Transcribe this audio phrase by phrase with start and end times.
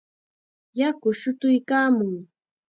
[0.79, 2.15] Yaku shutuykaamun.